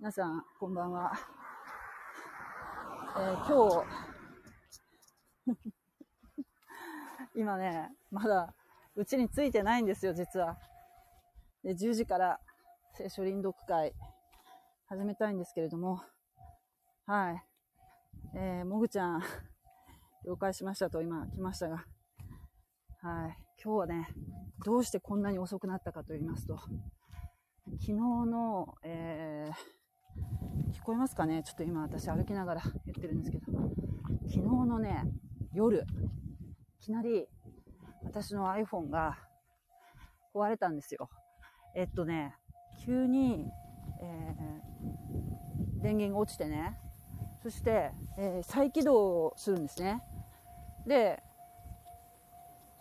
[0.00, 1.12] 皆さん、こんばんは。
[3.18, 3.86] えー今日、
[7.36, 8.54] 今ね、まだ、
[8.94, 10.58] うちに着いてないんですよ、実は。
[11.62, 12.40] で、10時から、
[12.94, 13.94] 聖書臨読会、
[14.86, 16.02] 始めたいんですけれども、
[17.04, 17.46] はい。
[18.32, 19.22] えー、もぐちゃん、
[20.24, 21.84] 了解しましたと今来ましたが、
[23.02, 23.36] はい。
[23.62, 24.08] 今日はね、
[24.64, 29.79] どうしてこんなに遅くなったかと言いますと、昨日の、えー、
[30.72, 31.42] 聞こえますかね？
[31.42, 33.44] ちょっと今私歩きながら言ってるんですけど、
[34.28, 35.04] 昨日のね、
[35.52, 37.26] 夜、いきなり
[38.04, 39.18] 私の iPhone が
[40.34, 41.08] 壊れたんですよ。
[41.74, 42.34] えっとね、
[42.84, 43.46] 急に、
[44.02, 46.78] えー、電源が落ちてね、
[47.42, 50.02] そして、えー再起動するんですね。
[50.86, 51.22] で、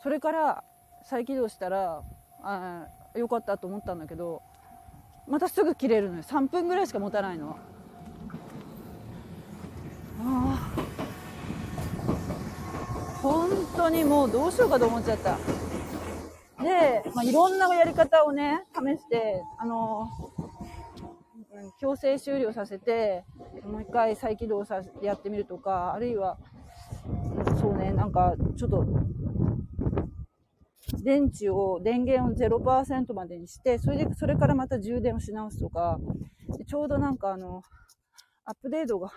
[0.02, 0.64] それから
[1.04, 2.04] 再起動したら、
[2.42, 4.42] あよかったと思ったんだけど、
[5.30, 6.24] またすぐ切れるのよ。
[6.24, 7.58] 3分ぐらいしか持たないの。
[10.22, 10.90] ああ。
[13.22, 15.38] 本当にもうどうしようかと思っちゃった。
[16.64, 20.10] で、まあ、いろんなやり方をね、試して、あの、
[21.80, 23.26] 強制終了させて、
[23.64, 26.38] もう一回再起動させやってみるとか、あるいは、
[27.62, 28.86] そうね、なんか、ちょっと、
[31.04, 36.00] 電池を、電源を0%までにして、それで、それからまた充電をし直すとか、
[36.68, 37.62] ちょうどなんかあの、
[38.46, 39.12] アップデートが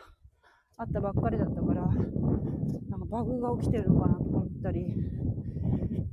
[0.76, 4.94] あったばっかりだったから、なんかバグが起きてるのかなと思ったり、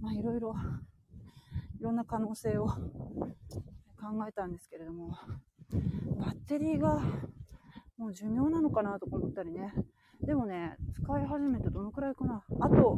[0.02, 0.56] まあいろいろ、
[1.80, 2.76] いろんな可能性を考
[4.28, 5.18] えたんですけれども、
[6.18, 7.02] バッテリーが
[7.98, 9.74] もう寿命なのかなとか思ったりね。
[10.22, 12.44] でもね、使い始めてどのくらいかな。
[12.60, 12.98] あと、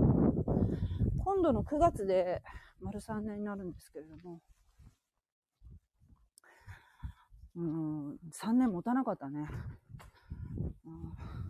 [1.23, 2.41] 今度の9月で
[2.81, 4.41] 丸3年になるんですけれども、
[7.55, 9.47] うん、3年持たなかったね。
[10.85, 11.41] うん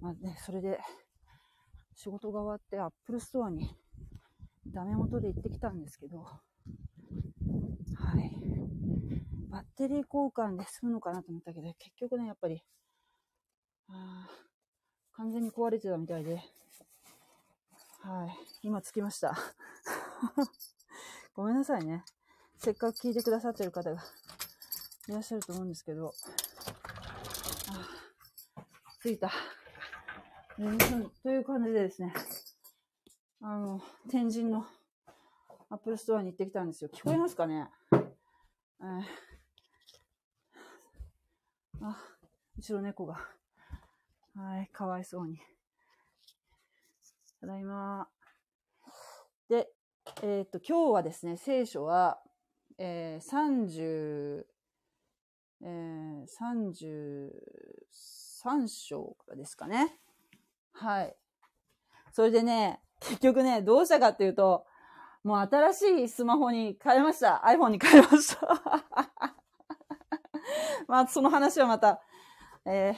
[0.00, 0.78] まあね、それで、
[1.96, 3.74] 仕事が終わって Apple Store に
[4.68, 6.40] ダメ元で行ってきたんですけど、は
[8.20, 8.30] い。
[9.50, 12.62] バッテリー交換で済むのかなと思ったけど、結局ね、やっぱり、
[13.88, 14.28] あ
[15.12, 16.40] 完全に壊れてたみたいで、
[17.98, 18.30] はい。
[18.62, 19.36] 今着きました。
[21.34, 22.04] ごめんなさいね。
[22.56, 24.02] せっかく聞いてくださってる方が
[25.08, 26.12] いらっしゃると思うんですけど、
[27.70, 27.96] あ
[29.02, 29.30] 着いた。
[31.22, 32.12] という感じでですね、
[33.40, 34.66] あの、天神の
[35.70, 36.90] Apple Store に行ってきたんですよ。
[36.92, 37.70] 聞こえますかね？
[37.92, 39.02] えー
[41.80, 41.96] あ、
[42.56, 43.20] 後ろ猫が。
[44.34, 45.40] はい、かわいそうに。
[47.40, 48.08] ただいま。
[49.48, 49.70] で、
[50.22, 52.20] えっ、と、今日はですね、聖書は、
[52.78, 54.44] えー、30、
[55.62, 56.26] えー、
[57.92, 60.00] 33章からですかね。
[60.72, 61.14] はい。
[62.12, 64.66] それでね、結局ね、どうしたかっていうと、
[65.22, 67.44] もう新しいスマホに変えました。
[67.46, 68.48] iPhone に変えました。
[70.88, 72.02] まあ、その話はまた、
[72.64, 72.96] え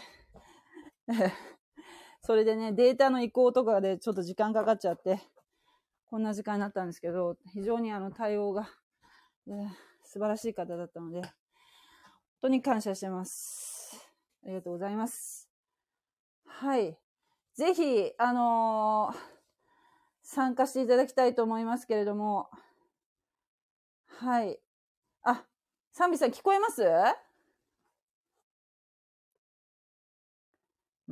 [1.08, 1.59] ーえー
[2.30, 5.20] それでね、データの移行とかでちょっと時間かかっちゃって、
[6.06, 8.68] こんな時間になったんですけど、非常にあの対応が、
[9.48, 9.68] えー
[10.04, 11.30] 素晴らしい方だったので、本
[12.42, 13.98] 当に感謝してます。
[14.44, 15.50] ありがとうございます。
[16.46, 16.96] はい。
[17.56, 19.16] ぜひ、あのー
[20.22, 22.48] 参加していただきたいと思いますけれども、
[24.06, 24.60] はい。
[25.24, 25.44] あ、
[25.90, 26.84] サンビさん聞こえます？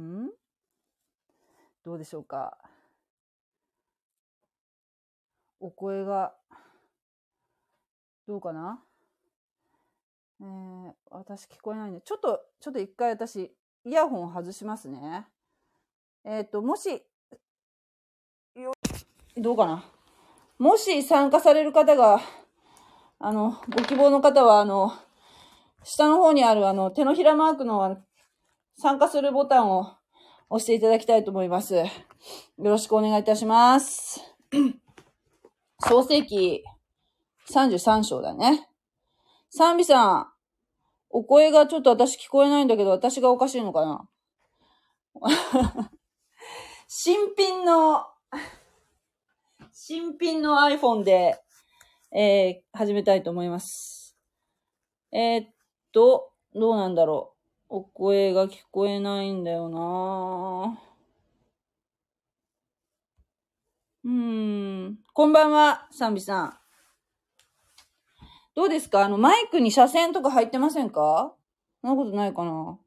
[0.00, 0.37] ん？
[1.88, 2.58] どうでしょうか？
[5.58, 6.34] お声が、
[8.26, 8.82] どうかな？
[10.42, 13.56] えー、私聞こえないんで、ちょっと、ちょっと一回私、
[13.86, 15.28] イヤホンを外しますね。
[16.26, 17.02] えっ、と、もし、
[18.54, 18.72] よ
[19.38, 19.82] どうかな？
[20.58, 22.20] もし参加される方が、
[23.18, 24.92] あの、ご希望の方は、あの、
[25.84, 28.04] 下の方にあるあの、手のひらマークの
[28.76, 29.94] 参加するボタンを
[30.50, 31.74] 押していただきたいと思います。
[31.74, 31.84] よ
[32.56, 34.20] ろしくお願いいたします。
[35.86, 36.64] 創世記
[37.50, 38.66] 33章だね。
[39.50, 40.26] 賛美さん、
[41.10, 44.08] お声がちょっと私聞こえないんだけど、私がおかしいのかな？
[46.88, 48.06] 新品の、
[49.72, 51.38] 新品の iPhone で、
[52.10, 54.16] えー始めたいと思います。
[55.12, 55.48] えーっ
[55.92, 57.37] と、どうなんだろう。
[57.70, 60.78] お声が聞こえないんだよな
[64.04, 64.98] うーん。
[65.12, 66.58] こんばんは、サンビさん。
[68.54, 69.04] どうですか？
[69.04, 71.34] あの、マイクに車線とか入ってませんか？
[71.82, 72.78] そんなことないかな。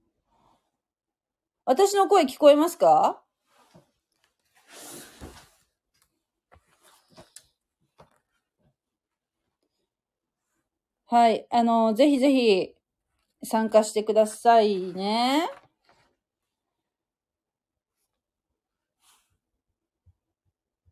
[1.65, 3.21] 私の声聞こえますか？
[11.05, 11.45] はい。
[11.51, 12.73] あの、ぜひぜひ
[13.43, 15.49] 参加してくださいね。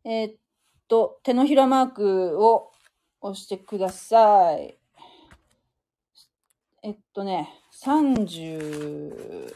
[0.04, 0.34] えーっ
[0.88, 2.72] と、手のひらマークを
[3.20, 4.78] 押してください。
[6.82, 7.48] えっとね、
[7.84, 9.54] 30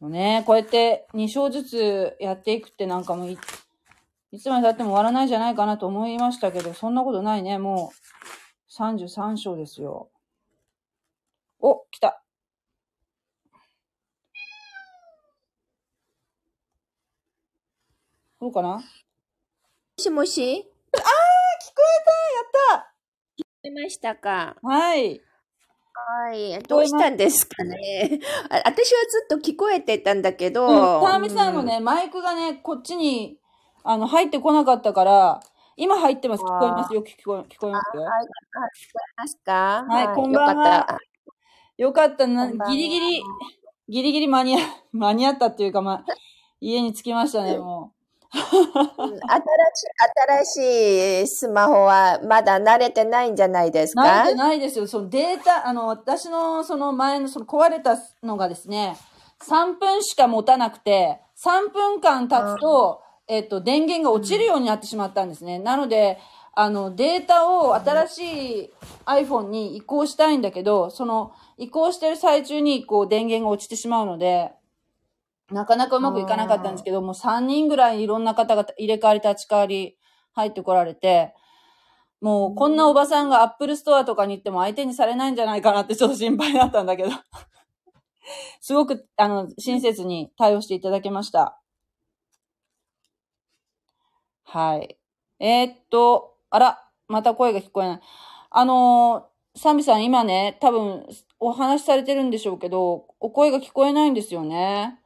[0.00, 3.38] のね、こうやって2章ずつやっていくってなんかもうい、
[4.30, 7.58] いつまで経っても終わらないじゃないかなと思いましたけど、そんなことないね。
[7.58, 10.11] もう33章ですよ。
[11.64, 12.20] お、来た。
[18.40, 18.68] どうかな？
[18.70, 18.82] も
[19.96, 20.42] しもし？
[20.42, 22.86] 聞こえたやっ
[23.38, 24.56] 聞こえましたか？
[24.60, 25.20] たはい。
[25.94, 26.58] はい。
[26.64, 28.18] どうしたんですかね？
[28.50, 30.66] あ私はずっと聞こえてたんだけど。
[30.66, 33.38] うん、ターミさんのね、マイクがね、こっちに、
[33.84, 35.40] あの、入ってこなかったから、
[35.76, 36.42] 今入ってます。
[36.42, 37.02] 聞こえますよ。
[37.02, 38.02] 聞こえ、聞こえますよ。
[38.02, 38.10] はい。
[38.10, 38.28] あ聞こ
[38.98, 39.86] えますか？
[39.88, 40.98] はいこんばんは
[41.82, 42.28] よかった。
[42.28, 43.22] な、ギリギリ、
[43.88, 44.60] ギリギリ間に合、
[44.92, 46.04] 間に合ったっていうか、まあ、
[46.60, 48.02] 家に着きましたね、もうん
[48.34, 49.88] 新しい、
[50.44, 54.00] 新しいスマホはまだ慣れてないんじゃないですう。
[54.00, 54.86] 慣れかてないですよ。
[54.86, 58.96] そのデータ、あの、私のその前の、その壊れたのがですね、
[59.40, 65.58] 3分しか持たなくて、3分間経つと、えっと、電源が落ちるようになってしまったんですね。
[65.58, 66.18] なので、
[66.54, 68.20] あの、データを新し
[68.64, 68.70] い
[69.06, 74.52] iPhone に移行したいんだけど、その、移行してる最中に、こう、電源が落ちてしまうので、
[75.50, 79.98] なかなかうまくいかなかったんですけど、もう3人ぐらいいろんな方が入れ替わり立ち替わり
[80.32, 81.34] 入ってこられて、
[82.20, 87.10] もうこんなおばさんが Apple Store とかに行っても相手にされないんじゃないかなってちょっと心配だったんだけど。
[88.60, 91.60] すごく、あの、親切に対応していただけました。
[94.44, 94.98] はい。
[95.40, 98.00] えーっと、あら、また声が聞こえない。
[98.50, 101.06] あのー、サミさん今ね、多分
[101.40, 104.98] お話しされてるんでしょうけど、お声が聞こえないんですよね。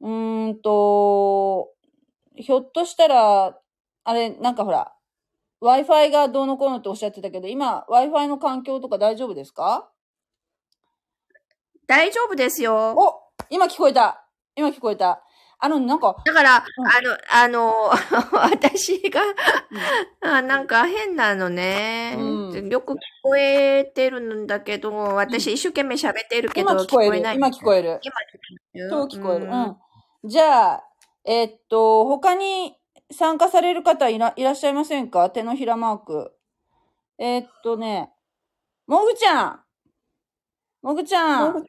[0.00, 1.70] うーんと、
[2.34, 3.56] ひょっとしたら、
[4.04, 4.92] あれ、なんかほら、
[5.62, 9.90] Wi-Fi がどうのこうのっておっしゃってたけど、今、Wi-Fi の環境とか大丈夫ですか？
[11.86, 12.94] 大丈夫ですよ。
[12.96, 14.24] お今聞こえた
[14.56, 15.22] 今聞こえた。
[15.60, 17.74] あの、なんか、だから、うんあの、あの、
[18.40, 19.20] 私が、
[20.20, 22.22] あなんか変なのね、う
[22.62, 27.20] んよく聞こえてるんだけど、私一生懸命喋ってるけど、今聞こえる。
[27.20, 27.36] ない。
[27.36, 28.00] 今聞こえる。
[28.02, 29.46] 今超聞こえる。
[29.46, 29.76] ううんん。
[30.24, 30.84] じゃあ、
[31.24, 32.76] えっと、他に
[33.10, 35.28] 参加される方いらいらっしゃいませんか？
[35.30, 36.32] 手のひらマーク。
[37.18, 38.12] えっとね、
[38.86, 39.60] もぐちゃん
[40.82, 41.64] もぐちゃん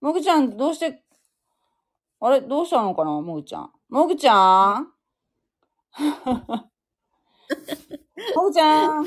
[0.00, 1.02] もぐちゃん、どうして、
[2.20, 2.40] あれ？
[2.40, 3.70] どうしたのかなもぐちゃん。
[3.88, 4.92] もぐちゃん
[8.34, 9.06] もぐちゃん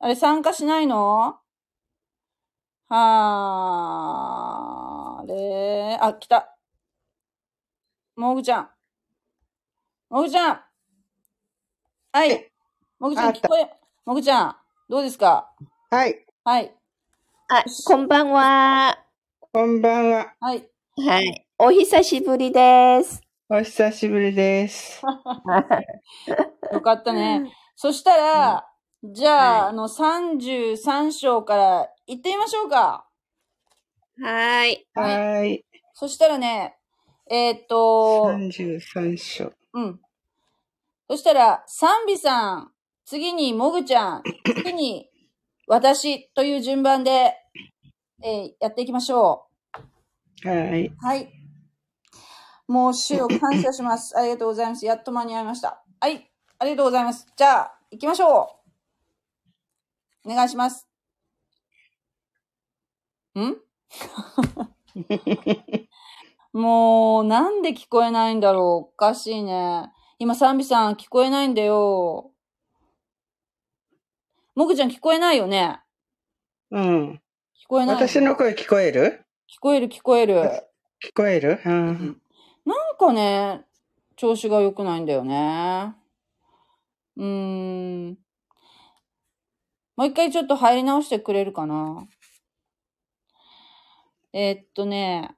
[0.00, 1.38] あれ参加しないの？
[2.88, 6.54] はーれー、あ、来た。
[8.16, 8.70] もぐちゃん。
[10.10, 10.60] もぐちゃん。
[12.12, 12.52] はい。
[12.98, 13.68] もぐちゃんあ聞こえ、
[14.04, 14.56] もぐちゃん、
[14.88, 15.50] どうですか？
[15.90, 16.74] はい、はい。
[17.48, 18.98] あ、こんばんは。
[19.52, 20.34] こんばんは。
[20.40, 20.68] はい。
[20.96, 21.43] はい。
[21.56, 23.22] お久しぶりです。
[23.48, 25.00] お久しぶりです。
[26.72, 27.52] よかったね。
[27.76, 28.68] そしたら、
[29.04, 33.08] じゃあ、はいあの、33章から行ってみましょうか。
[34.20, 34.84] はい。
[34.94, 35.36] はい。
[35.38, 35.64] はい。
[35.92, 36.76] そしたらね、
[37.30, 39.52] えーっと、33章。
[39.74, 40.00] うん。
[41.08, 42.72] そしたら、サンビさん、
[43.04, 45.08] 次にもぐちゃん、次に
[45.68, 47.36] 私という順番で、
[48.24, 49.46] えーやっていきましょ
[50.42, 50.86] はい。
[50.86, 50.96] う。
[51.00, 51.43] はい。
[52.68, 54.16] もう、主を感謝します。
[54.18, 54.86] ありがとうございます。
[54.86, 55.82] やっと間に合いました。
[56.00, 56.30] はい。
[56.58, 57.26] ありがとうございます。
[57.36, 58.60] じゃあ、行きましょ
[60.24, 60.30] う。
[60.30, 60.88] お願いします。
[63.36, 63.56] ん？
[66.58, 68.64] もう、なんで聞こえないんだろう。
[68.64, 69.92] おかしいね。
[70.18, 72.30] 今、サンビさん聞こえないんだよ。
[74.54, 75.80] もぐちゃん聞こえないよね？
[76.70, 77.20] うん。
[77.60, 77.96] 聞こえない。
[77.96, 79.26] 私の声聞こえる？
[79.48, 80.34] 聞こえる聞こえる。
[81.04, 81.60] 聞こえる？
[81.66, 82.22] うん。
[82.96, 83.64] かね、
[84.16, 85.94] 調子が良くないんだよね。
[87.16, 88.18] うーん。
[89.96, 92.06] もう一回ちょっと入り直してくれるかな。
[94.32, 95.36] えーっとね。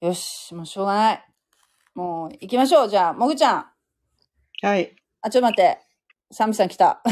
[0.00, 1.24] よし、もうしょうがない。
[1.94, 2.88] もう行きましょう。
[2.88, 3.66] じゃあ、もぐちゃん。
[4.62, 4.96] はい。
[5.20, 5.80] あ、ちょっと待って。
[6.30, 7.02] サンビさん来た。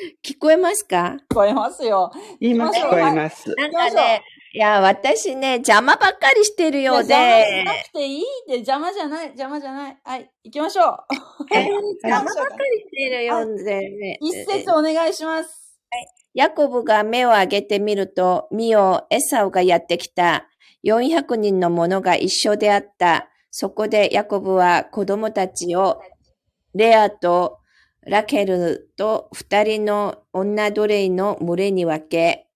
[0.24, 1.16] 聞こえますか？
[1.30, 2.10] 聞こえますよ。
[2.40, 3.54] 今聞こえます。
[3.56, 4.22] なんかね、
[4.52, 9.96] いや、私ね、邪魔ばっかりしてるよういや邪魔しで、なくていいって、邪魔じゃない、邪魔じゃない。
[10.02, 10.96] はい、行きましょう。
[11.52, 11.66] え
[12.02, 14.18] 邪魔ばっかりしてるようでね。
[14.20, 15.78] 一節お願いします。
[16.34, 20.46] ヤコブが目を上げてみると、見よ、エサウがやってきた。
[20.84, 23.28] 400人の者が一緒であった。
[23.50, 26.00] そこでヤコブは子供たちを、
[26.74, 27.58] レアと
[28.08, 32.46] ラケルと二人の女奴隷の群れに分け、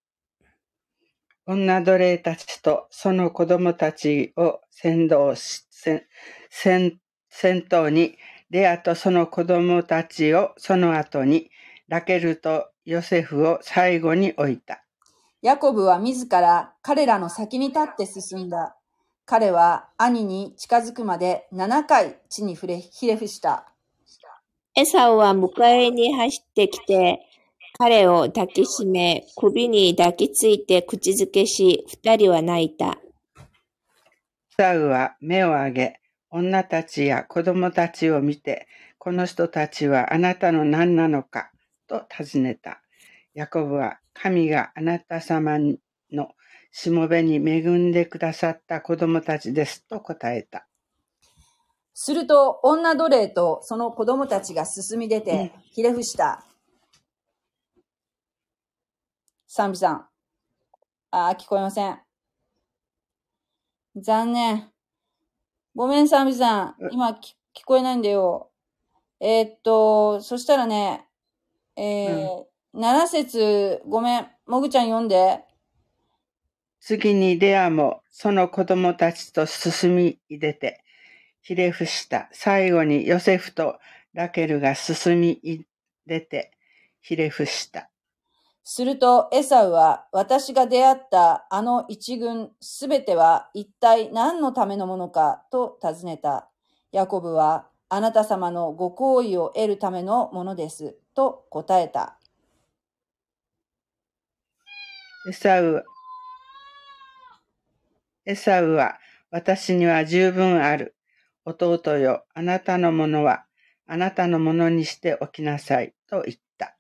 [1.45, 6.05] 女奴隷たちとその子供たちを先導し、先
[6.51, 8.17] 先先頭に、
[8.51, 11.51] レアとその子供たちをその後に、
[11.89, 14.85] ラケルとヨセフを最後に置いた。
[15.43, 18.77] ヤコブは自ら彼らの先に立って進んだ。
[19.27, 23.67] 彼は兄に近づくまで7回地に触れひれ伏した。
[24.81, 27.21] エサウは迎えに走ってきて、
[27.77, 32.97] 彼を抱きしめ、首に抱きついて口づけし、二人は泣いた。
[34.57, 41.51] サウは目を上げ、女たちや子供たちを見て、この人たちはあなたの何なのか
[41.87, 42.81] と尋ねた。
[43.35, 45.59] ヤコブは神があなた様
[46.11, 46.31] の
[46.73, 50.70] しもべに恵んでくださった子供たちですと答えた。
[52.03, 56.43] すると女奴隷とその子供たちが進み出てひれ伏した。
[59.47, 60.07] 賛美さん。
[61.11, 62.01] ああ、聞こえません。
[63.97, 64.71] 残念。
[65.75, 66.77] ごめん、賛美さん。
[66.91, 68.51] 今、き聞こえないんだよ。
[69.21, 71.07] えーっと、そしたらね、
[71.77, 74.27] えー7節、ごめん。
[74.47, 75.45] もぐちゃん読んで。
[76.81, 80.83] 次にレアもその子供たちと進み出て、
[81.43, 82.29] ひれ伏した。
[82.33, 83.79] 最後にヨセフと
[84.13, 85.65] ラケルが進み
[86.07, 86.53] 出て、
[87.01, 87.91] ひれ伏した。
[88.63, 96.49] するとエサウは私が出会ったあの一軍すべては一体何のためのものかと尋ねた。
[96.93, 102.17] ヤコブはあなた様のご好意を得るためのものですと答えた。
[105.29, 105.85] エサウ、
[108.25, 108.99] エサウは、
[109.31, 110.95] 私には十分ある。
[111.45, 113.45] 弟よ、あなたのものは、
[113.87, 115.95] あなたのものにしておきなさい。
[116.09, 116.77] と言った。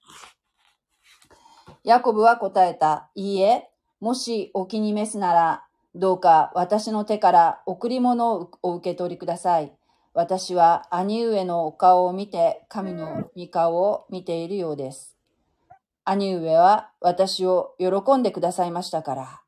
[1.82, 3.10] ヤコブは答えた。
[3.14, 3.68] いいえ、
[4.00, 5.64] もしお気に召すなら、
[5.94, 9.72] どうか私の手から贈り物をお受け取りください。
[10.14, 15.16] 私は兄上のお顔を見て、神の御顔を見ているようです。
[16.04, 19.42] 兄上は私を喜んでくださいましたから。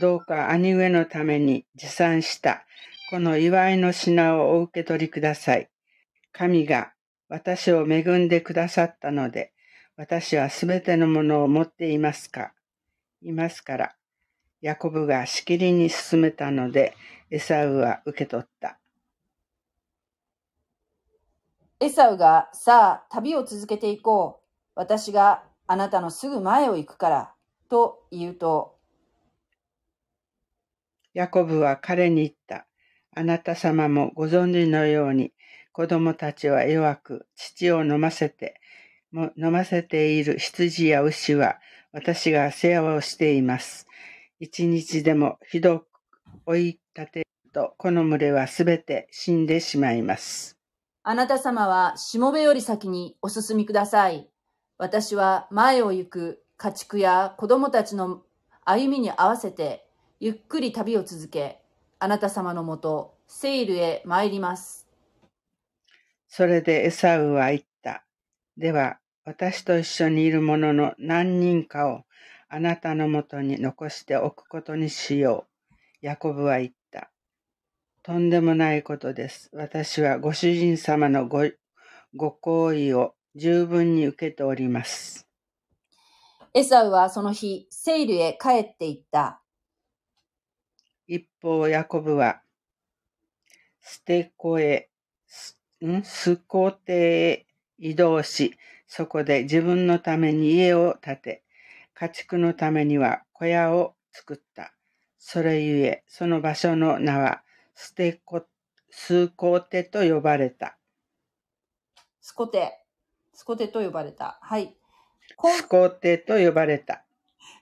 [0.00, 2.64] どうか兄上のために持参した、
[3.06, 5.70] この祝いの品をお受け取りください。
[6.32, 6.92] 神が
[7.28, 9.52] 私を恵んでくださったので、
[9.96, 12.52] 私はすべてのものを持っていますか？
[13.22, 13.94] いますから。
[14.60, 16.96] ヤコブがしきりに進めたので、
[17.30, 18.78] エサウは受け取った。
[21.80, 24.44] エサウが、さあ、旅を続けていこう。
[24.74, 27.34] 私があなたのすぐ前を行くから。
[27.68, 28.78] と言うと、
[31.12, 32.66] ヤコブは彼に言った。
[33.16, 35.32] あなた様もご存知のように、
[35.72, 38.60] 子供たちは弱く、乳を飲ませて、
[39.12, 41.58] も飲ませている羊や牛は、
[41.92, 43.86] 私が世話をしています。
[44.40, 45.86] 一日でもひどく
[46.46, 50.58] 追い立てると、この群れはすべて死んでしまいます。
[51.04, 54.28] あなた様はしもべより先にお進みください。
[54.76, 58.22] 私は前を行く家畜や子供たちの
[58.64, 59.86] 歩みに合わせて、
[60.18, 61.63] ゆっくり旅を続け、
[62.04, 64.86] あなた様のもと、セイルへ参ります。
[66.28, 68.04] それでエサウは言った。
[68.58, 72.02] では、私と一緒にいる者の何人かを
[72.50, 75.74] あなたのもとに残しておくことにしよう。
[76.02, 77.10] ヤコブは言った。
[78.02, 79.48] とんでもないことです。
[79.54, 81.50] 私はご主人様のご
[82.14, 85.26] ご好意を十分に受けております。
[86.52, 89.40] エサウはその日、セイルへ帰って行った。
[91.06, 92.40] 一方、ヤコブは、
[93.80, 94.88] ステコへ、
[95.26, 96.02] スん？
[96.02, 96.92] スコテ
[97.30, 97.46] へ
[97.78, 98.56] 移動し、
[98.86, 101.42] そこで自分のために家を建て、
[101.94, 104.72] 家畜のためには小屋を作った。
[105.18, 107.42] それゆえ、その場所の名は、
[107.74, 108.46] ステコ、
[108.90, 110.78] スコテと呼ばれた。
[112.20, 112.80] スコテ。
[113.32, 114.38] スコテと呼ばれた。
[114.40, 114.74] はい。
[115.58, 117.04] スコテと呼ばれた。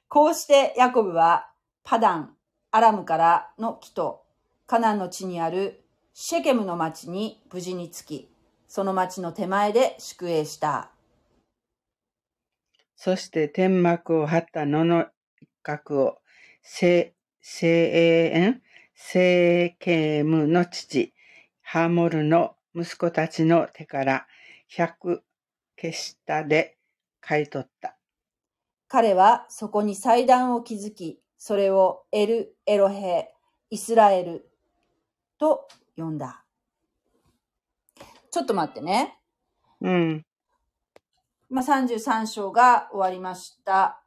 [0.08, 1.50] こうしてヤコブは
[1.82, 2.36] パダン、
[2.74, 4.22] アラムからの木と
[4.66, 8.28] カナンの地にあるシェケムの町に無事に着き、
[8.66, 10.90] その町の手前で宿営した。
[12.96, 15.04] そして天幕を張った野の
[15.38, 16.18] 一角を、
[16.62, 17.12] せ、
[17.42, 18.62] せ、ん
[18.94, 21.12] セーケムの父、
[21.60, 24.26] ハモルの息子たちの手から
[24.68, 25.22] 百
[25.76, 26.78] 消したで
[27.20, 27.98] 買い取った。
[28.88, 33.34] 彼はそこに祭壇を築き、それをエル・エロヘ、
[33.68, 34.48] イスラエル
[35.38, 36.44] と呼んだ。
[38.30, 39.18] ちょっと待ってね。
[39.80, 40.24] うん。
[41.50, 44.00] まあ、33章が終わりました。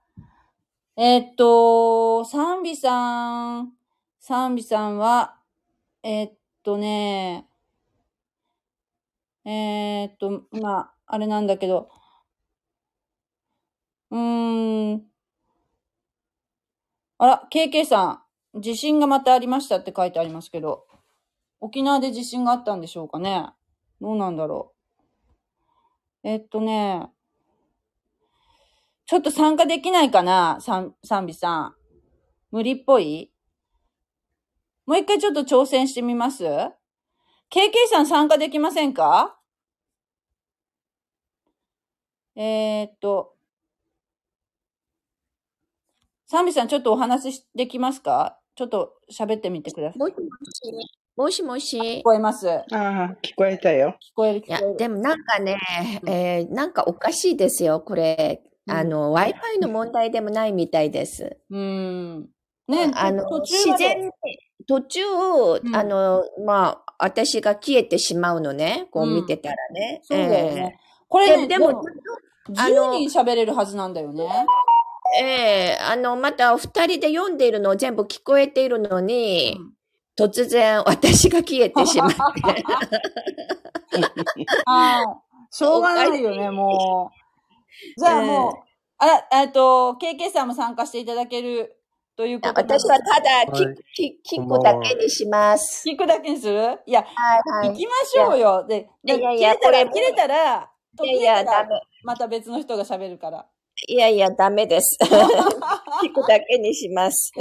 [0.96, 3.74] えーっと、賛美さん、
[4.18, 5.36] 賛美さんは、
[6.04, 7.50] えーっとね、
[9.44, 11.89] えーっと、まあ、あれなんだけど、
[14.12, 15.14] うーん、
[17.17, 20.86] あら、KK さん、地震がまたありましたって書いてありますけど、
[21.60, 23.48] 沖縄で地震があったんでしょうかね？
[24.01, 24.74] どうなんだろ
[26.24, 26.27] う。
[26.27, 27.10] えっとね、
[29.05, 30.57] ちょっと参加できないかな？
[30.60, 31.75] 賛賛美さん。
[32.51, 33.31] 無理っぽい？
[34.86, 36.74] もう一回ちょっと挑戦してみます ?KK
[37.89, 39.39] さん参加できませんか？
[42.36, 43.35] えーっと、
[46.27, 48.39] 賛美さんちょっとお話しできますか？
[48.55, 50.00] ちょっと喋ってみてください。
[50.00, 50.89] もしもし。
[51.17, 52.03] もしもし聞。
[52.03, 52.48] こえます？
[52.48, 53.98] 聞ああ、聞こえたよ。
[54.15, 54.77] こえる聞いやこえ、る。
[54.77, 55.58] でもなんかね、
[56.03, 58.41] うんえーなんかおかしいですよ、これ。
[58.67, 61.38] あの、Wi-Fi の問題でもないみたいです。
[61.51, 61.58] うー
[62.17, 62.29] ん。
[62.67, 64.12] ね、あの、自然に、
[64.67, 65.01] 途中、
[65.63, 70.00] うんあの、まあ、私が消えてしまうのね、こう見てたらね。
[70.01, 70.79] そうだよえね。
[71.08, 71.84] これね、えでも、でも、
[72.58, 74.25] あの10人喋れるはずなんだよね。
[75.19, 79.75] ええあの、また二人で読んでいるの全部聞こえているのに、うん
[80.17, 82.15] 突然私が消えてしまって。
[84.65, 88.00] あ あ、しょうがないよね、もう。
[88.00, 88.53] じゃあもう、
[88.98, 91.78] あら、えっと、KK さんも参加していただける
[92.15, 95.84] ということで私はただ聞,、はい聞聞くだけにします。
[95.89, 96.80] 聞くだけにする？
[96.86, 97.69] いや、はいはい。
[97.71, 98.65] 行きましょうよ。
[98.65, 100.71] で、でいやいや切れたら、これ切れたら、
[101.04, 101.67] いやいや。
[102.04, 103.45] また別の人が喋るから。
[103.88, 104.97] いやいや、ダメです。
[105.03, 107.31] 聞くだけにします。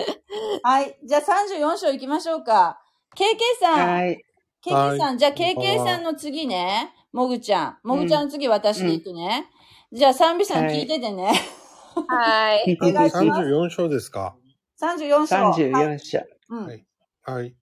[0.62, 0.98] はい。
[1.04, 2.80] じゃあ34章行きましょうか。
[3.16, 3.94] KK さん。
[3.94, 4.24] はい。
[4.64, 7.78] KK さん、はいじゃあ KK はさんの次ね、もぐちゃん。
[7.84, 9.48] もぐちゃんの次私で行くね。
[9.92, 11.32] じゃあ、賛美さんはい聞いててね。
[12.08, 12.76] はい。
[12.82, 13.42] お願いします。
[13.42, 14.36] 34章ですか
[14.80, 15.36] 34章。
[15.36, 15.70] はい。
[15.70, 16.18] 34章。
[16.50, 16.84] うんはい
[17.22, 17.54] はい。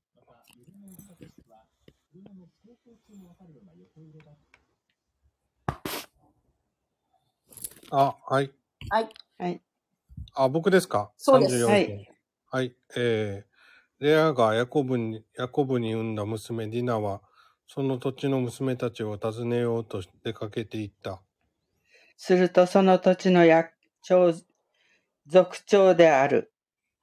[7.90, 8.50] あ、はい。
[8.92, 9.08] はい。
[9.38, 9.62] はい。
[10.34, 11.12] あ、僕ですか？
[11.16, 12.08] そうです34章はい。
[12.50, 12.76] はい。
[12.94, 17.22] えー、レアがヤコブに、ヤコブに産んだ娘ディナは、
[17.66, 21.22] その土地の娘たちを訪ねようと出かけていった。
[22.18, 24.34] するとその土地の役長、
[25.26, 26.52] 族長である、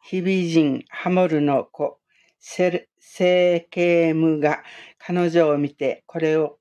[0.03, 1.99] ヒビ人ハモルの子、
[2.39, 4.63] セルセーケームが
[4.99, 6.59] 彼女を見て、これを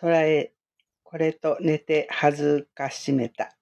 [0.00, 0.54] 捉え、
[1.04, 3.57] これと寝て恥ずかしめた。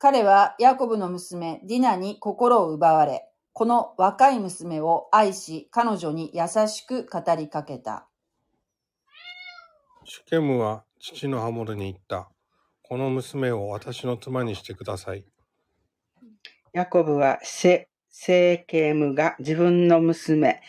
[0.00, 8.08] 彼はヤコブの娘ディナに心を奪われ、この若い娘を愛し、彼女に優しく語りかけた。
[10.04, 12.30] シュケムは父のハモルに言った。
[12.82, 15.24] この娘を私の妻にしてください。
[16.72, 20.62] ヤコブはセセーケームが自分の娘、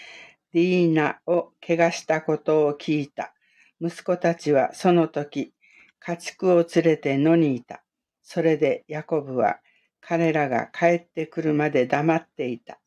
[0.53, 3.35] ディーナを怪我したことを聞いた。
[3.79, 5.53] 息子たちはその時、
[5.99, 7.83] 家畜を連れて野にいた。
[8.31, 9.57] それでヤコブは
[10.01, 12.79] 彼らが帰ってくるまで黙っていた。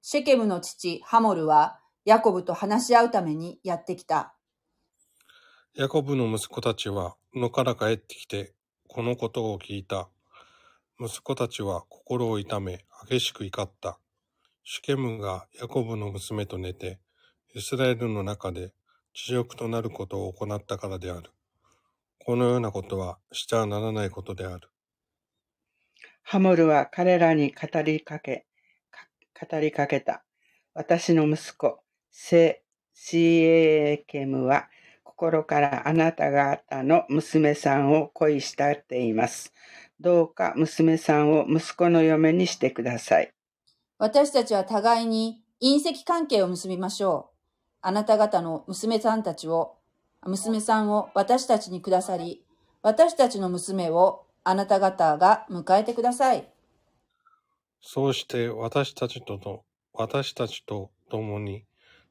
[0.00, 4.34] シェケムの父ハモルはヤコブと話し合うためにやってきた。
[5.76, 8.54] ヤコブの息子たちは野から帰ってきて、
[8.88, 10.08] このことを聞いた。
[10.98, 14.00] 息子たちは心を痛め、激しく怒った。
[14.64, 16.98] シュケムがヤコブの娘と寝て、
[17.54, 18.72] イスラエルの中で
[19.14, 21.30] 地獄となることを行ったからである。
[22.18, 24.71] このようなことはしちゃならないことである。
[26.22, 28.46] ハモルは彼らに語りかけ、
[28.90, 29.06] か
[29.48, 30.24] 語りかけた。
[30.74, 31.80] 私の息子、
[32.10, 32.62] セ
[32.94, 34.68] シエーケムは
[35.02, 39.52] 心からあなた方の娘さんを恋したっています。
[40.00, 43.32] どうか娘さんを息子の嫁にしてください。
[43.98, 47.32] 私たちは互いに隕石関係を結びましょう。
[47.82, 49.76] あなた方の娘さんたちを、
[50.24, 52.44] 娘さんを私たちにくださり、
[52.82, 56.52] 私たちの娘をあなた方が迎えてください。
[57.80, 61.64] そうして私たちとと、私たちと共に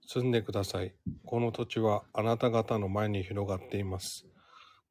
[0.05, 0.93] 住んでください。
[1.25, 4.25] この土地はあなた方の前に広がっています。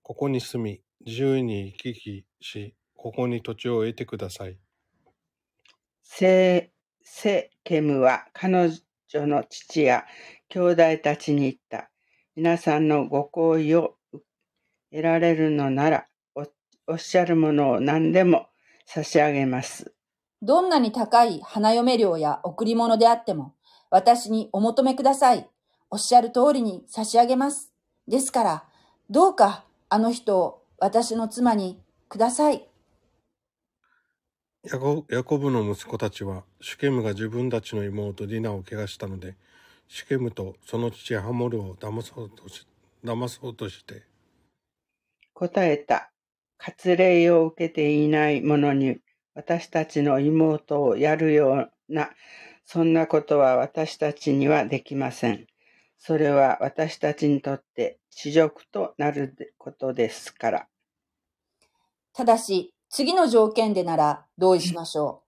[0.03, 4.59] ここに住み、自由に行き来し、ここに土地を得てください。
[6.03, 6.73] セ
[7.03, 8.71] セケムは彼
[9.09, 10.05] 女の父や
[10.49, 11.91] 兄弟たちに言った。
[12.37, 13.97] 皆さんのご好意を
[14.91, 16.10] 得られるのなら、お
[16.91, 18.49] おっしゃるものを何でも
[18.85, 19.93] 差し上げます。
[20.43, 23.55] どんなに高い花嫁料や贈り物であっても、
[23.91, 25.49] 私にお求めください。
[25.89, 27.73] おっしゃる通りに差し上げます。
[28.09, 28.65] ですから、
[29.09, 32.67] どうかあの人を私の妻にください。
[34.65, 39.37] ヤコヤコブの息子たちは、シュケムが自分たちの妹ディナを怪我したので、
[39.87, 42.67] シュケムとその父ハモルを騙そうとし
[43.05, 44.03] 騙そうとして、
[45.35, 46.10] 答えた。
[46.63, 48.99] 割礼を受けていない者に
[49.35, 52.11] 私たちの妹をやるような、
[52.67, 55.47] そんなことは私たちにはできません。
[55.99, 60.69] それは私たちにとって恥辱となることですから。
[62.13, 65.23] ただし、次の条件でなら同意しましょ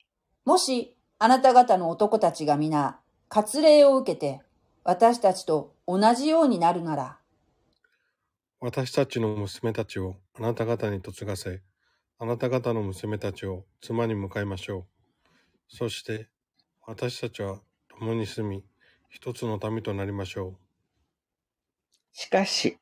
[0.44, 0.50] う。
[0.50, 4.42] もし、あなた方の男たちが皆、割礼を受けて、
[4.84, 7.18] 私たちと同じようになるなら、
[8.64, 11.62] 私たちの娘たちをあなた方に嫁がせ、
[12.20, 14.86] あなた方の娘たちを妻に迎えましょう。
[15.66, 16.28] そして、
[16.86, 18.64] 私たちは共に住み、
[19.08, 20.54] 一つの民となりましょ
[22.12, 22.78] しかし、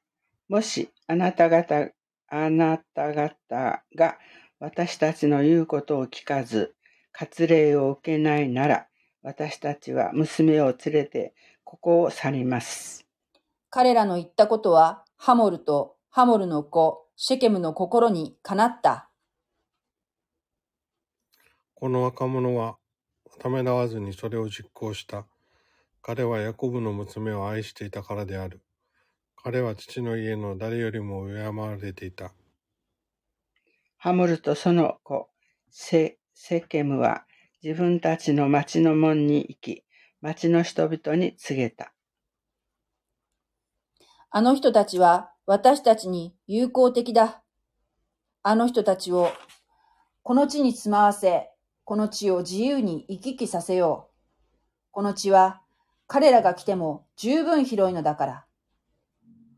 [0.50, 1.88] もしあなた方、
[2.28, 4.18] あなた方が
[4.58, 6.74] 私たちの言うことを聞かず、
[7.18, 8.86] 割礼を受けないなら、
[9.22, 11.32] 私たちは娘を連れて
[11.64, 13.06] ここを去ります。
[13.70, 19.10] 彼らの言ったことは、ハモルとハモルの子、シェケムの心にかなった。
[21.34, 21.38] う。
[21.74, 22.78] この若者は
[23.38, 25.26] ためらわずにそれを実行した。
[26.00, 28.62] 彼はヤコブの娘を愛していたからである。
[29.36, 32.32] 彼は父の家の誰よりも敬われていた。
[33.98, 35.28] ハムルとその子、
[35.68, 37.26] セセケムは
[37.62, 39.84] 自分たちの町の門に行き、
[40.22, 41.92] 町の人々に告げた。
[44.32, 47.42] あの人たちは私たちに友好的だ。
[48.44, 49.32] あの人たちを
[50.22, 51.50] この地に住まわせ、
[51.82, 54.14] この地を自由に行き来させよう。
[54.92, 55.62] この地は
[56.06, 58.46] 彼らが来ても十分広いのだから。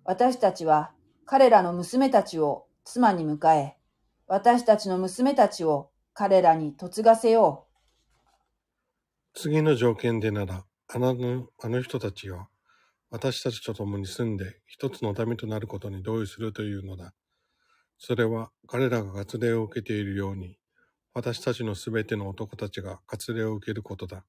[0.05, 0.93] 私たちは
[1.27, 3.77] 彼らの娘たちを妻に迎え、
[4.27, 7.67] 私たちの娘たちを彼らに嫁がせよ
[9.35, 9.39] う。
[9.39, 11.11] 次の条件でなら、あの
[11.63, 12.49] あの人たちは、
[13.13, 17.15] 私たちと共に住んで一つの民となることに同意するというのだ。
[17.99, 20.59] それは彼らが割礼を受けているように、
[21.13, 24.25] 私たちのすべての男たちが割礼を受けることだ。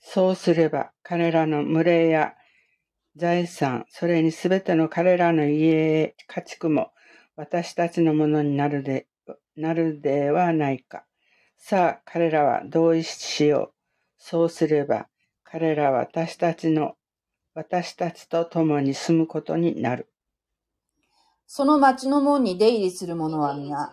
[0.00, 2.36] そうすれば彼らの群れや
[3.16, 6.92] 財産、それにすべての彼らの家、家畜も
[7.36, 9.08] 私たちのものになるで、
[9.56, 11.04] なるではないか。
[11.58, 13.74] さあ、彼らは同意しよう。
[14.16, 15.08] そうすれば、
[15.44, 16.94] 彼らは私たちの、
[17.54, 20.08] 私たちと共に住むことになる。
[21.46, 23.92] その町の門に出入りする者は皆、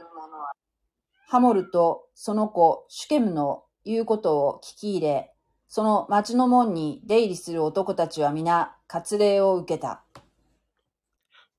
[1.27, 5.33] ハモルとその子シュケムの言うことを聞き入れ、
[5.67, 10.03] その町の門に出入りする男たちは皆、割礼を受けた。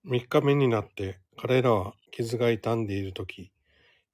[0.04, 3.50] 三日目になって彼らは傷が痛んでいるとき、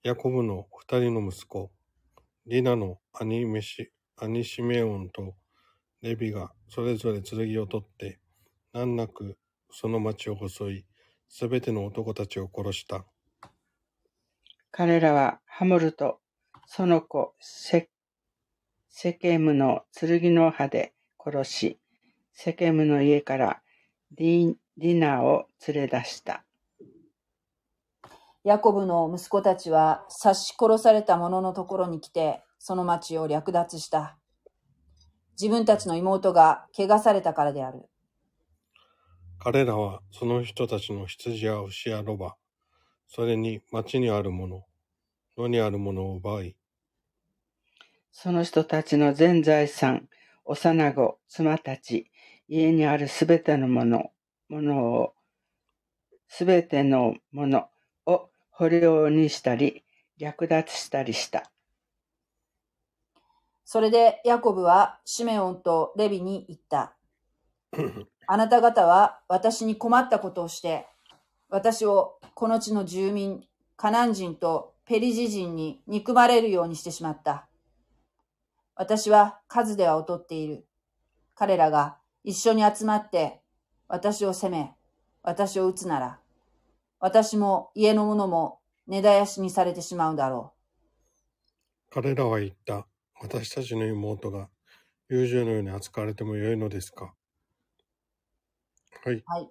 [0.03, 1.71] ヤコブの二人の息子、
[2.47, 5.35] リナの兄メシ兄シメオンと
[6.05, 8.21] レビがそれぞれ剣を取って、
[8.75, 9.39] 難なく
[9.71, 10.85] その町を襲い、
[11.31, 13.07] すべての男たちを殺した。
[14.71, 16.21] 彼らはハムルと
[16.67, 17.89] その子セ
[18.91, 21.81] セケムの剣の刃で殺し、
[22.35, 23.63] セケムの家から
[24.13, 26.45] ディディナを連れ出した。
[28.45, 34.19] ヤコブの息子たちは刺し殺された者のところに来て、その町を略奪した。
[35.41, 37.89] 自分たちの妹が怪我されたからである。
[39.39, 42.37] 彼らはその人たちの羊や牛やロバ、
[43.07, 44.65] それに町にあるもの、
[45.37, 46.57] 野にあるものを奪い、
[48.17, 50.09] その人たちの全財産、
[50.45, 52.11] 幼子、妻たち、
[52.49, 54.13] 家にあるすべてのもの、
[54.49, 55.15] ものを、
[56.29, 57.69] すべてのもの
[58.07, 59.85] を捕虜にしたり、
[60.17, 61.51] 略奪したりした。
[63.65, 66.95] それでヤコブはシメオンとレビに言った。
[68.27, 70.87] あなた方は私に困ったことをして、
[71.49, 73.47] 私をこの地の住民、
[73.77, 77.49] カナン人とペリジ人に憎まれるようにしてしまった。
[78.77, 80.67] 私は数では劣っている。
[81.35, 83.41] 彼らが一緒に集まって
[83.89, 84.75] 私を責め、
[85.23, 86.21] 私を撃つなら、
[87.01, 90.53] 私も家の者も根絶やしにされてしまうだろ
[91.91, 92.87] 彼らは言った。
[93.25, 94.51] 私たちの妹が
[95.09, 97.15] 友情のように扱われてもよいのですか？
[99.05, 99.25] はい。
[99.29, 99.33] う。
[99.33, 99.51] はい。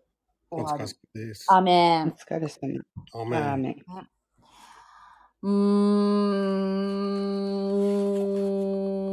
[0.55, 1.45] お疲れ様です。
[1.47, 2.11] アメおン。
[2.11, 2.83] 疲れ様。
[3.13, 3.53] アメン。
[3.53, 3.85] アーメン。
[5.43, 5.51] うー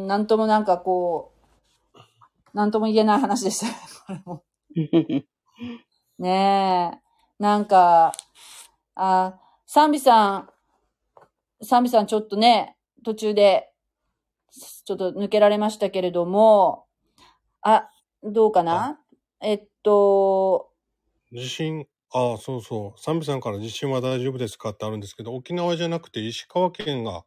[0.04, 0.06] ん。
[0.08, 1.34] なんともなんかこ
[2.54, 3.66] う、なんとも言えない話でした。
[6.18, 7.42] ねえ。
[7.42, 8.12] なんか、
[8.96, 10.50] あ、サンビさん、
[11.64, 13.69] サンビさんちょっとね、途中で、
[14.50, 16.86] ちょっと抜けられましたけれども、
[17.62, 17.90] あ、
[18.22, 19.00] どうかな？
[19.40, 20.72] えっと、
[21.32, 23.00] 地震、ああ、そうそう。
[23.00, 27.24] サンビさんから地震は大丈夫ですかってあるんですけど、沖縄じゃなくて石川県が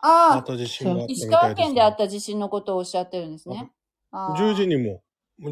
[0.00, 3.72] ああ、また地震があったみたいです、石川県であった地震のことをおっしゃってるんですね。
[4.10, 5.02] あー10時にも、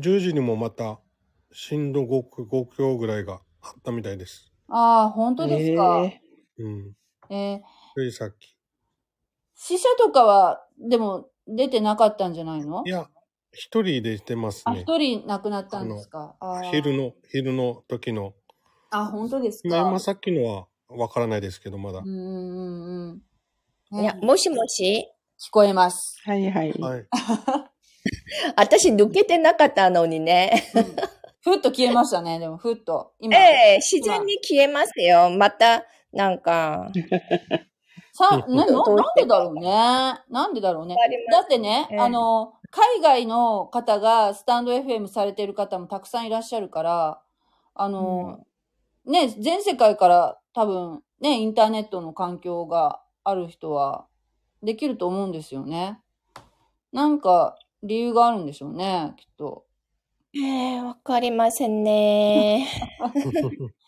[0.00, 1.00] 10時にもまた
[1.52, 4.52] 震度 5, 5強ぐらいがあったみたいです。
[4.68, 6.06] ああ、本当ですか。
[6.06, 6.20] え
[6.58, 6.94] うん。
[7.30, 7.62] えー
[7.94, 8.56] ついさっき。
[9.54, 12.82] 死者とかは、でも、出てなかったんじゃないの？
[12.86, 13.08] いや、
[13.52, 14.80] 一人でしてますあ、ね。
[14.86, 16.36] 一人亡くなったんですか？
[16.40, 18.34] あー昼の、昼の時の。
[18.90, 19.88] あ、本当ですまあ、か？
[19.90, 20.00] 今。
[20.00, 22.08] さっきのはわからないですけど、まだうん。
[22.08, 23.22] うんうんうん。
[23.98, 25.08] ねいや、もしもし？
[25.40, 26.20] 聞こえます。
[26.24, 26.72] はいはい。
[26.72, 27.06] はい。
[28.56, 30.70] 私抜けてなかったのにね。
[30.74, 30.84] うん
[31.42, 33.14] ふっと消えましたね、でも、ふっと。
[33.18, 35.30] 今、ええ自然に消えますよ。
[35.30, 36.90] また、なんか、
[38.12, 38.84] さ、うんな、なん
[39.16, 40.22] でだろうね。
[40.28, 40.96] なんでだろうね。
[41.30, 47.20] だってね、ええあの、海外の方がスタンド FM されてる方もたくさんいらっしゃるから、
[47.74, 48.46] あの、
[49.04, 54.06] ね、全世界から多分ね、インターネットの環境がある人は
[54.62, 56.00] できると思うんですよね。
[56.92, 59.66] なんか理由があるんでしょうね、きっと。
[60.34, 62.68] ええわかりませんね。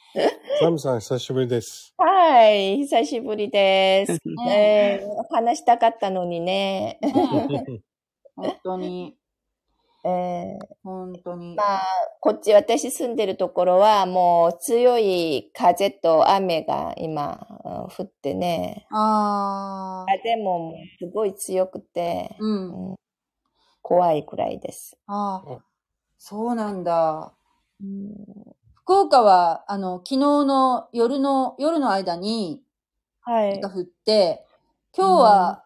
[0.60, 1.94] サムさん、久しぶりです。
[1.96, 4.12] はい、久しぶりです。
[4.12, 6.98] ね ええ話したかったのにね。
[7.00, 7.82] ね
[8.36, 9.16] 本当に、
[10.04, 11.56] ええ本当に。
[11.56, 11.82] まあ、
[12.20, 18.86] こっち私住んでるところはもう強い風と雨が今うん降ってね。
[18.90, 22.90] ああ、風もすごい強くて、うん。
[22.90, 22.96] うん
[23.84, 24.96] 怖いくらいです。
[25.06, 25.64] あああ、
[26.18, 27.34] そうなんだ。
[27.80, 28.14] うん
[28.84, 32.62] 福岡は、あの、昨日の夜の、夜の間に、
[33.20, 33.70] はいが。
[33.70, 34.44] 降って、
[34.96, 35.64] 今日は、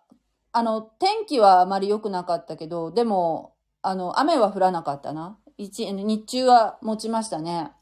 [0.53, 5.39] あの、天気はあまり良くなかったけど、でも、あの、雨は降らなかったな。
[5.57, 7.73] 一、日中は持ちましたね。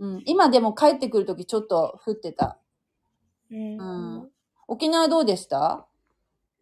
[0.00, 0.22] うん。
[0.26, 2.58] 今でも帰ってくるときちょっと降ってた。
[3.50, 4.30] うんうん。
[4.66, 5.86] 沖縄どうでした？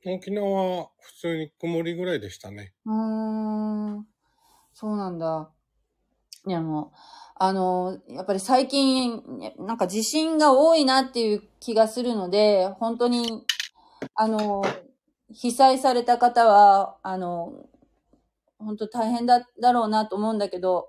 [0.06, 2.74] 沖縄は普通に曇りぐらいでしたね。
[2.85, 2.94] うー
[3.98, 4.06] ん。
[4.74, 5.50] そうなんだ。
[6.46, 6.96] いやもう、
[7.38, 9.22] あの、やっぱり最近、
[9.59, 13.44] なんか地震が多いなっていう気がするので、本当に、
[14.14, 14.64] あの、
[15.31, 17.68] 被災された方は、あの、
[18.59, 20.88] 本当大変だ、だろうなと思うんだけど、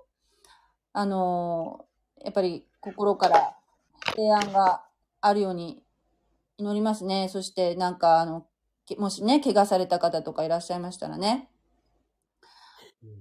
[0.94, 1.84] あの、
[2.24, 3.56] やっぱり心から
[4.16, 4.84] 平安が
[5.20, 5.82] あるように
[6.56, 7.28] 祈りますね。
[7.28, 8.46] そしてなんかあの、
[8.86, 11.50] けもしね、怪我された方とかいらっしゃいましたらね、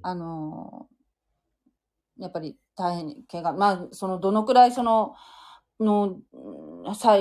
[0.01, 0.87] あの、
[2.17, 5.15] やっぱり大変に怪我、まあ、その、どのくらいその、
[5.79, 6.17] の、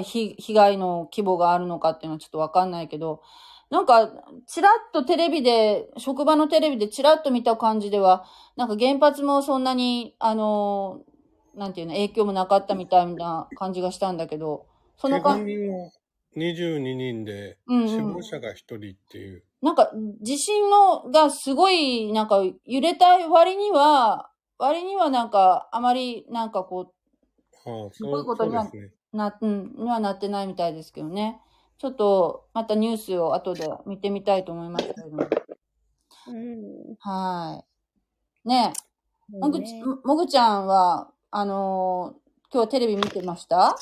[0.04, 3.22] 被被害の規模があるのかっていうのはちょっとわかんないけど、
[3.70, 4.08] なんか、
[4.46, 11.02] ちらっとテレビで、職場のテレビでちらっと見た感じでは、なんか原発もそんなに、あの、
[11.54, 14.66] なんていうの、影響もなかったみたいな感じがしたんだけど、
[14.96, 15.90] その怪我か、人は
[16.36, 18.78] 22人で、うんうん死亡者が1人っ
[19.10, 19.42] ていう。
[19.62, 19.90] なんか、
[20.22, 26.92] 地震のがすごい、なんか、揺れた割には、割にはなんか、あまり、なんかこ
[27.64, 28.70] はあ、すごいことにはね。
[29.12, 31.40] う、な、うん、にはなってないみたいですけどね。
[31.78, 35.28] ちょっと、またニュースを後で見てみたいと思いますけれども。
[36.28, 37.62] うんは
[38.44, 38.48] い。
[38.48, 38.72] ね
[39.30, 43.76] え、もぐち、もぐちゃんは、あのー今日テレビ見てました？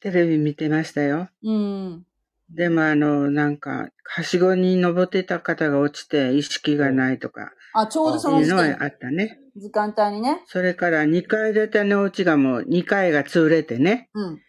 [0.00, 1.30] テレビ見てましたよ。
[1.44, 2.06] うん。
[2.50, 9.38] でもあの、なんか、はしごに登ってた方が落ちて意識がないとか、あ、ちょうどその時点いうのは、あったね。
[9.56, 10.42] 時間帯にね。
[10.46, 14.10] それから2階建てのうちがもう2階が潰れてね。
[14.14, 14.40] うん。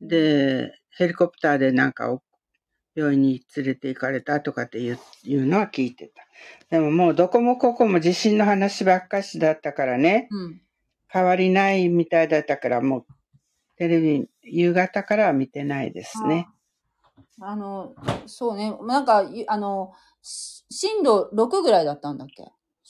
[0.00, 2.22] で、ヘリコプターでなんかお
[2.94, 6.24] 病院に連れて行かれたとかっていういうのは聞いてた。
[6.70, 10.28] でももうどこもここも地震の話ばっかしだったからね。
[10.30, 10.60] うん。
[11.08, 13.06] 変わりないみたいだったからもう
[13.76, 16.48] テレビ夕方からは見てないですね。
[17.40, 17.94] あの、
[18.26, 18.76] そうね。
[18.82, 19.92] なんか、ゆあの、
[20.22, 22.44] し震度6ぐらいだったんだっけ？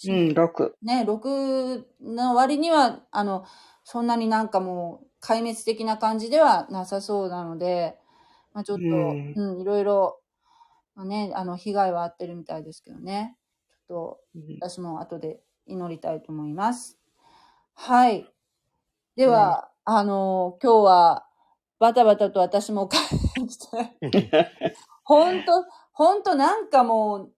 [0.08, 0.76] うん、6。
[0.82, 3.44] ね、6の割には、あの、
[3.84, 7.96] そんなになんかもう、壊滅的な感じではなさそうなので、
[8.52, 10.20] まあ、ちょっと、うんうん、いろいろ、
[10.94, 13.36] まあね、あの、被害はあってるみたいですけどね。
[13.88, 16.98] ちょっと、うん私も後で祈りたいと思います。
[17.74, 18.26] はい。
[19.16, 21.26] では、あの、今日は、
[21.78, 23.00] バタバタと私も帰っ
[23.34, 23.66] てきて、
[25.04, 27.30] ほんと、ほんとなんかも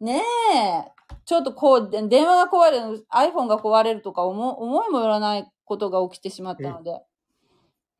[0.00, 0.22] う、ね
[0.54, 0.92] え、
[1.26, 7.02] ちょっとこう、で電話が壊れる、iPhone が壊れるとか思思いもよらないことが起きてしまったので。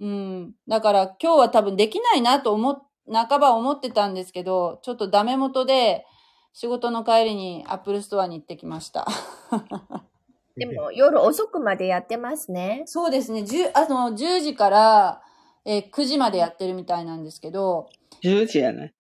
[0.01, 0.55] うん。
[0.69, 6.07] だから今日は多分できないなと思っ、半ば思ってたんですけど、ちょっとダメ元で
[6.53, 9.07] 仕事の帰りに Apple ストアに行ってきました。
[10.57, 12.85] でも夜遅くまでやってますね。
[12.87, 13.41] そうですね。
[13.41, 15.23] 10, あの10時から、
[15.65, 17.89] えー9時までやってるみたいなんですけど、
[18.23, 18.95] 10時やね。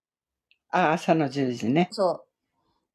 [0.70, 1.88] あ、朝の10時ね。
[1.92, 2.25] そう。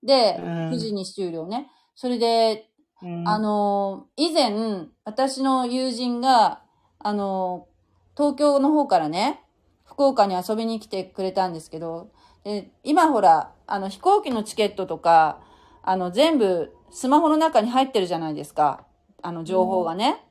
[0.04, 1.70] で、うん9時に終了ね。
[1.96, 2.70] それで、
[3.02, 6.64] うんあのー以前、私の友人が、
[7.00, 7.72] あのー
[8.18, 9.42] 東京の方からね、
[9.86, 12.12] 福岡に遊びに来てくれたんですけど、
[12.44, 15.42] で今ほら、あの、飛行機のチケットとか、
[15.82, 18.86] あの、全部スマホの中に入ってるじゃないですか。
[19.22, 20.24] あの、情報がね。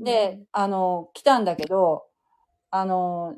[0.00, 2.04] で、あの、来たんだけど、
[2.70, 3.34] あの、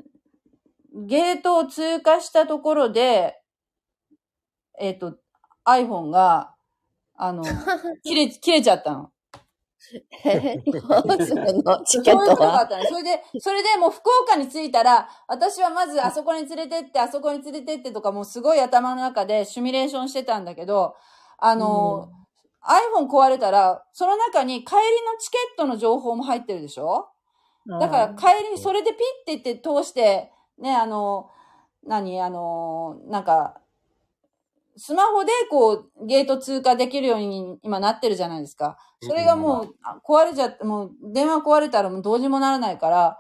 [0.95, 3.41] ゲートを通過したところで、
[4.79, 5.17] えっ、と、
[5.71, 6.55] iPhone が、
[7.17, 7.45] あの、
[8.05, 9.11] 切れ、切れちゃったの。
[9.83, 12.69] どうするのチケットは？
[12.89, 20.95] それで、それでもう福岡に着いたら、私はまずあそこに連れてって、あそこに連れてってとか、もうすごい頭の中でシミュレーションしてたんだけど、
[21.39, 22.11] あの、
[22.63, 27.09] iPhone 壊れたら、その中に帰りのチケットの情報も入ってるでしょ？
[27.67, 31.31] だから帰りにそれでピッて言って通して、ね、あの、
[31.85, 33.61] 何、あの、なんか、
[34.77, 38.79] スマホでこう、ゲート通過できるように今なってるじゃないですか。
[39.03, 43.19] それがもう、あ壊れちゃって、もう電話壊れたらもうどうにもならないから、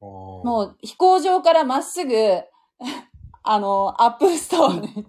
[0.00, 2.14] ももう飛行場からまっすぐ、
[3.42, 5.04] あの、 Apple Store に行っ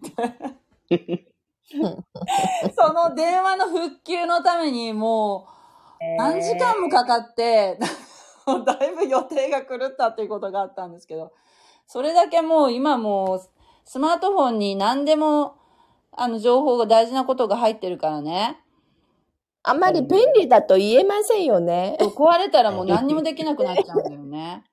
[0.90, 1.28] て、
[2.76, 5.48] その電話の復旧のためにも
[6.00, 7.80] う、何時間もかかって、
[8.66, 11.34] だいぶ予定が狂ったっていうことがあったんですけど、
[11.88, 13.42] それだけもう今もう
[13.86, 15.56] スマートフォンに何でも
[16.12, 18.60] あの情報が大事なことが入ってるからね。
[19.64, 21.98] あんまり便利だと言えませんよね。
[22.00, 24.64] 壊れたらもう何にもできなくなっちゃうんだよね。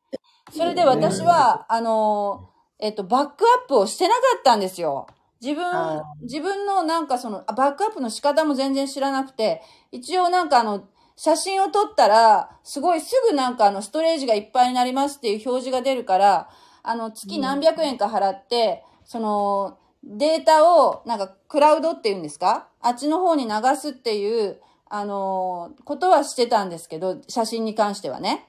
[0.50, 5.06] それで私は、あの、えっと、バックアップをしてなかったんですよ。
[5.40, 10.84] 自分あ、自分のなんかその、あバックアップの仕方も全然知らなくて、一応なんかあの、
[11.16, 16.50] 写真を撮ったら、すごいすぐなんかあの、ストレージがいっぱいになりますっていう表示が出るから、
[16.82, 22.68] あの、月何百円か払って、その、データを、なんか、クラウドっていうんですか？
[22.80, 28.48] あっちの方に流すっていう、あのことはしてたんですけど、写真に関してはね。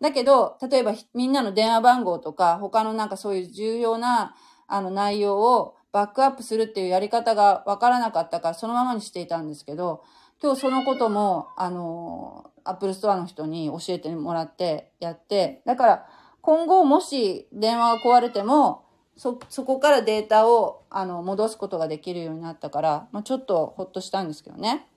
[0.00, 4.36] だけど、例えばみんなの電話番号とか、他のなんかそういう重要な、
[4.68, 10.04] あの内容をバックアップするっていうやり方がわからなかったから、そのままにしていたんですけど、
[10.40, 16.06] 今日そのことも、あの、 Apple Store の人に教えてもらってやって、だから
[16.40, 18.83] 今後もし電話が壊れても、
[19.16, 24.88] そ、そこからデータを、あの、戻すことができるようになったから、まあちょっとほっとしたんですけどね。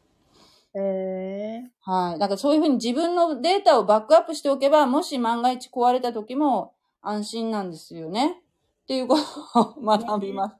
[0.75, 2.19] へはい。
[2.19, 8.41] だからそういうふうに自分のデータをバックアップしておけば、もし万が一壊れた時も安心なんですよね。
[8.83, 9.17] っていうこ
[9.53, 10.55] とを学びます。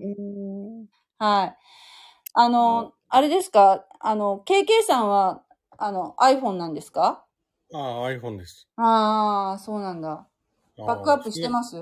[0.00, 0.86] ーうん
[1.18, 1.56] はい。
[2.34, 3.86] あの、あれですか？
[4.00, 5.42] あの、KK さんは、
[5.78, 7.24] あの、iPhone なんですか？
[7.72, 8.66] ああ、iPhone です。
[8.76, 10.28] ああ、そうなんだ。
[10.86, 11.76] バックアップしてすます？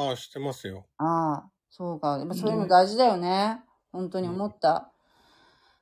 [0.00, 0.86] ああ、してますよ。
[0.98, 2.18] ああ、そうか。
[2.18, 3.60] やっぱそういうの大事だよね。
[3.92, 4.92] 本当に思った。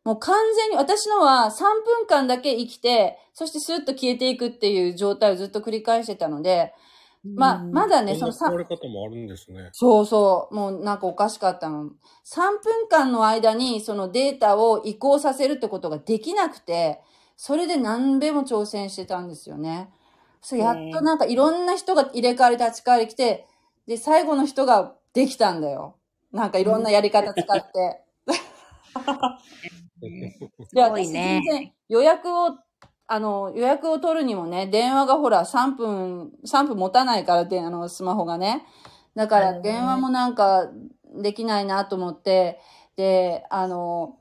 [0.04, 6.72] もう完全に、私のは3分間だけ生きて、そしてスッと消えていくっていう状態をずっと繰り返してたので、
[7.36, 9.68] まあ、まだね、その3そんな壊れ方もあるんですね。
[9.72, 10.54] そうそう。
[10.54, 11.90] もうなんかおかしかったの。
[12.24, 17.00] 3分間の間にそのデータを移行させるってことができなくて、
[17.36, 19.90] それで何べも挑戦してたんですよね。
[20.40, 23.46] それやっとなんかいろんな人が入れ替わり立ち替わり来て、
[23.88, 25.96] で、最後の人ができたんだよ。
[26.30, 28.04] なんかいろんなやり方使って。
[29.98, 32.58] で、すごい私ね全然予約を、
[33.06, 38.66] あの、予約を取るにもね、電話がほら3分、3分持たないから、で、あの、スマホがね。
[39.14, 40.68] だから電話もなんか
[41.16, 42.60] できないなと思って、
[42.96, 44.18] で、あの、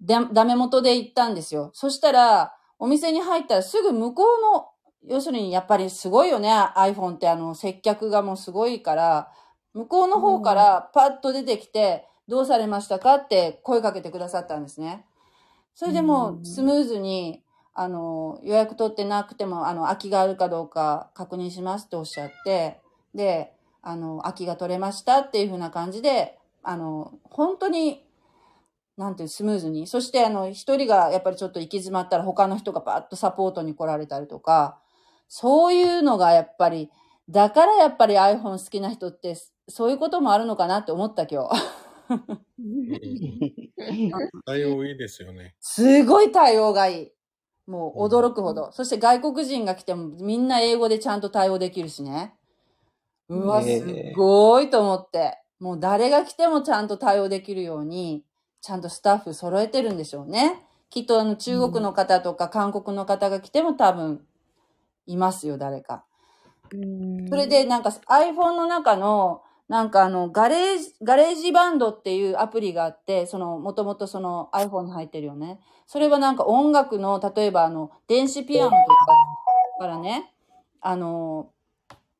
[0.00, 1.70] でダメ元で行ったんですよ。
[1.74, 4.71] そしたら、お店に入ったらすぐ向こうの、
[5.06, 9.32] 要するにやっぱりすごいよね、iPhone ってあの、接客がもうすごいから、
[9.74, 15.04] 向こうの方からパッと出てきて、どうされましたかって声かけてくださったんですね。
[15.74, 17.42] それでもうスムーズに、
[17.74, 22.80] あの、予約取ってなくても、あの、空きがあるかどうか確認しますっておっしゃって、
[23.14, 28.04] で、あの、空きが取れましたっていう風な感じで、あの、本当に、
[28.98, 29.86] なんていう、スムーズに。
[29.86, 34.78] そして、あの、一人がやっぱりちょっと行き詰まったら他の人がバーッとサポートに来られたりとか、
[35.34, 36.90] そういうのがやっぱり、
[37.26, 39.34] だからやっぱり iPhone 好きな人って、
[39.66, 41.72] そういうこともあるのかなって思った今日。
[44.44, 45.54] 対応いいですよね。
[45.58, 47.12] すごい対応がいい。
[47.66, 48.72] もう驚くほど。
[48.72, 52.34] そして外国人が来てもみんな英語でちゃんと対応できるしね。
[53.30, 55.38] うわ、ねすえごいと思って。
[55.60, 58.22] もう誰が来てもちゃんと対応できるように、
[58.60, 60.66] ちゃんとスタッフ揃えてるんでしょうね。
[60.90, 64.26] きっとあの中国の方とか韓国の方が来ても多分
[65.06, 66.04] いますよ、誰か。
[67.28, 75.60] それでなんか iPhone の中のなんかあの Garage、GarageBand っていうアプリがあって、そのもともとその iPhone に入ってるよね。
[75.86, 78.86] それはなんか音楽の、例えばあの電子ピアノとか
[79.80, 80.32] からね、
[80.80, 81.50] あの、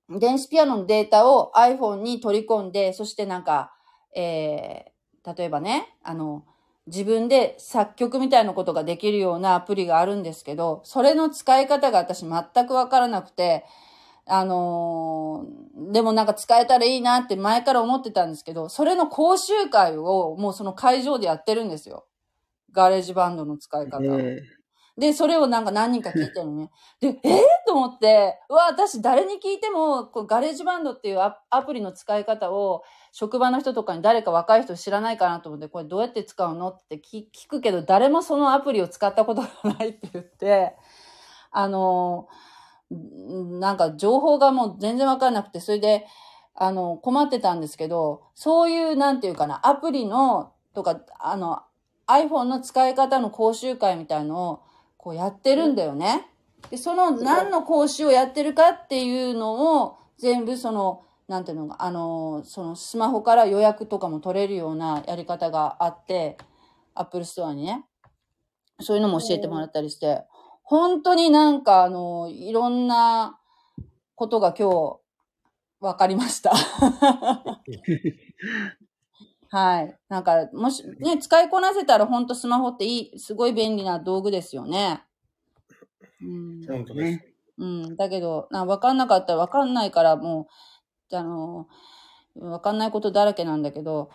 [0.09, 3.73] 電子ピアノのデータを iPhone に取り込んで、そしてなんか、
[4.15, 6.45] えー、例えばね、あの、
[6.87, 13.65] 自分で作曲みたいなことができるようなアプリがあるんですけど、それの使い方が私全くわからなくて、
[14.27, 22.07] あのーでもなんか使えたらいいなって前から思ってたんですけど、それの講習会をもうその会場でやってるんですよ。
[22.73, 24.21] GarageBand の使い方を。
[24.21, 24.43] え
[24.99, 26.71] で、それをなんか何人か聞いてるのね。
[27.01, 40.77] で、えー、と思って、うわ、私誰に聞いても、こう GarageBand っていうアアプリの使い方を、職場の人とかに誰か若い人知らないかなと思って、これどうやって使うのって聞聞くけど、誰もそのアプリを使ったことがないって言って、
[41.51, 42.29] あの、
[42.93, 46.07] んなんか情報がもう全然わかんなくて、それで、
[46.55, 51.63] あの、困ってたんですけど、そういう、なんていうかな、アプリの、とか、あの、
[52.07, 54.63] iPhone の使い方の講習会みたいのを、
[55.03, 56.29] こうやってるんだよね。
[56.71, 66.39] で、その何の講習をやってるかっていうのを、全部その、なんていうのか、あの、そのスマホから予約とかも取れるようなやり方があって、
[66.95, 67.85] Apple Store にね。
[68.81, 70.23] そういうのも教えてもらったりして、
[70.63, 73.41] 本当になんかあの、いろんな
[74.15, 75.01] ことが今日
[75.81, 76.53] 分かりました。
[79.53, 79.99] はい。
[80.09, 85.03] なんか、もし、ね、使いこなせたら本当スマホっていい、すごい便利な道具ですよね。
[86.23, 86.67] うん。
[86.67, 86.95] 本当。
[86.95, 87.27] ね。
[87.59, 87.97] うん。
[87.97, 90.49] だけど、な分かんなかったら分かんないからも
[91.11, 91.69] う、あの、
[92.35, 94.09] 分かんないことだらけなんだけど、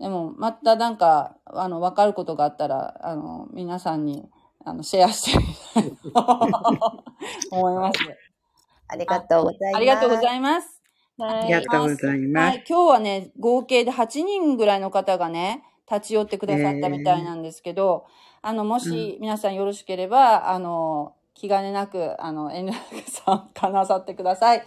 [0.00, 4.28] でも、またなんか、あの、分かることがあったら、あの、皆さんに、
[4.64, 7.04] あの、シェアしてみたいと
[7.52, 8.00] 思います。
[8.88, 9.76] ありがとうございます。
[9.76, 10.79] ありがとうございます。
[11.26, 12.46] あありがとうございます。
[12.48, 18.06] はい、今日はね、合計で8人ぐらいの方がね、立ち寄ってくださったみたいなんですけど、
[18.42, 24.64] あの、もし皆さんよろしければ、あの、気兼ねなく、あの、遠慮なく参加なさってください。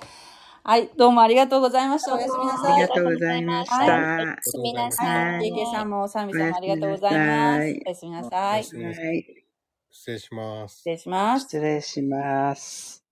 [0.66, 2.16] はい、どうもありがとうございました。
[2.16, 2.74] おやすみなさい。
[2.74, 3.76] ありがとうございました。
[3.76, 5.52] はいおやすみなさはいい。
[5.52, 5.62] ね。
[5.62, 7.82] KK さんも、サミさんもありがとうございます。
[7.86, 8.64] おやすみなさい。
[8.64, 10.90] 失礼します失。
[10.90, 11.44] 礼します。
[11.44, 13.03] 失礼します。